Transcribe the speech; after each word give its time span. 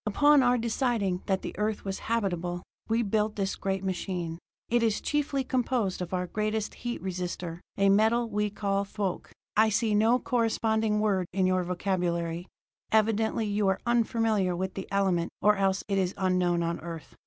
"Upon 0.07 0.41
our 0.41 0.57
deciding 0.57 1.21
that 1.27 1.43
the 1.43 1.55
Earth 1.59 1.85
was 1.85 1.99
habitable, 2.09 2.63
we 2.89 3.03
built 3.03 3.35
this 3.35 3.55
great 3.55 3.83
machine. 3.83 4.39
It 4.67 4.81
is 4.81 4.99
chiefly 4.99 5.43
composed 5.43 6.01
of 6.01 6.11
our 6.11 6.25
greatest 6.25 6.73
heat 6.73 6.99
resister, 7.03 7.61
a 7.77 7.87
metal 7.89 8.27
we 8.27 8.49
call 8.49 8.83
thoque; 8.83 9.29
I 9.55 9.69
see 9.69 9.93
no 9.93 10.17
corresponding 10.17 11.01
word 11.01 11.27
in 11.33 11.45
your 11.45 11.63
vocabulary; 11.63 12.47
evidently 12.91 13.45
you 13.45 13.67
are 13.67 13.79
unfamiliar 13.85 14.55
with 14.55 14.73
the 14.73 14.87
element, 14.89 15.29
or 15.39 15.55
else 15.57 15.83
it 15.87 15.99
is 15.99 16.15
unknown 16.17 16.63
on 16.63 16.79
Earth. 16.79 17.15